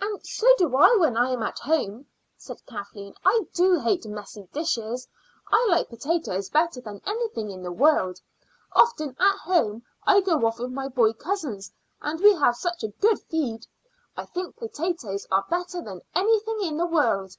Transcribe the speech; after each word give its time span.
"And 0.00 0.26
so 0.26 0.46
do 0.56 0.74
I 0.74 0.96
when 0.96 1.14
I 1.14 1.30
am 1.32 1.42
at 1.42 1.58
home," 1.58 2.06
said 2.38 2.64
Kathleen. 2.64 3.12
"I 3.22 3.42
do 3.52 3.78
hate 3.78 4.06
messy 4.06 4.48
dishes. 4.50 5.06
I 5.52 5.66
like 5.68 5.90
potatoes 5.90 6.48
better 6.48 6.80
than 6.80 7.02
anything 7.04 7.50
in 7.50 7.62
the 7.62 7.70
world. 7.70 8.18
Often 8.72 9.10
at 9.20 9.36
home 9.36 9.82
I 10.06 10.22
go 10.22 10.46
off 10.46 10.58
with 10.58 10.70
my 10.70 10.88
boy 10.88 11.12
cousins, 11.12 11.70
and 12.00 12.18
we 12.18 12.32
have 12.32 12.56
such 12.56 12.82
a 12.82 12.88
good 12.92 13.20
feed. 13.20 13.66
I 14.16 14.24
think 14.24 14.56
potatoes 14.56 15.26
are 15.30 15.44
better 15.50 15.82
than 15.82 16.00
anything 16.14 16.60
in 16.62 16.78
the 16.78 16.86
world." 16.86 17.36